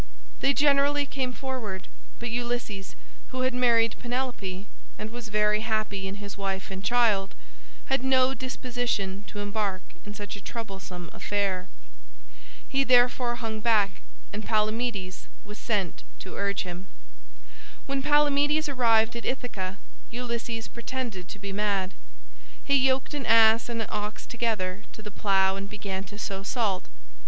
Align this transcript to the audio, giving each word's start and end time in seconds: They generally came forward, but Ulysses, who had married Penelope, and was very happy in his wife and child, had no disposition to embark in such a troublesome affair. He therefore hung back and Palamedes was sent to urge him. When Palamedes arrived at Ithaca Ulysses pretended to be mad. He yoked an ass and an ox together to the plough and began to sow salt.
They 0.39 0.55
generally 0.55 1.05
came 1.05 1.31
forward, 1.31 1.87
but 2.17 2.31
Ulysses, 2.31 2.95
who 3.27 3.41
had 3.41 3.53
married 3.53 3.95
Penelope, 3.99 4.65
and 4.97 5.11
was 5.11 5.27
very 5.27 5.59
happy 5.59 6.07
in 6.07 6.15
his 6.15 6.35
wife 6.39 6.71
and 6.71 6.83
child, 6.83 7.35
had 7.85 8.03
no 8.03 8.33
disposition 8.33 9.23
to 9.27 9.37
embark 9.37 9.83
in 10.03 10.15
such 10.15 10.35
a 10.35 10.41
troublesome 10.41 11.11
affair. 11.13 11.67
He 12.67 12.83
therefore 12.83 13.35
hung 13.35 13.59
back 13.59 14.01
and 14.33 14.43
Palamedes 14.43 15.27
was 15.45 15.59
sent 15.59 16.01
to 16.21 16.33
urge 16.35 16.63
him. 16.63 16.87
When 17.85 18.01
Palamedes 18.01 18.67
arrived 18.67 19.15
at 19.15 19.23
Ithaca 19.23 19.77
Ulysses 20.09 20.67
pretended 20.67 21.27
to 21.27 21.37
be 21.37 21.53
mad. 21.53 21.93
He 22.65 22.75
yoked 22.75 23.13
an 23.13 23.27
ass 23.27 23.69
and 23.69 23.83
an 23.83 23.87
ox 23.91 24.25
together 24.25 24.83
to 24.93 25.03
the 25.03 25.11
plough 25.11 25.57
and 25.57 25.69
began 25.69 26.03
to 26.05 26.17
sow 26.17 26.41
salt. 26.41 26.87